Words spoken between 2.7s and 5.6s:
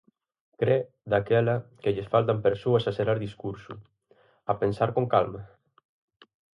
a xerar discurso, a pensar con calma?